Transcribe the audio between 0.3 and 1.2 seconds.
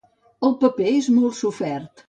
El paper és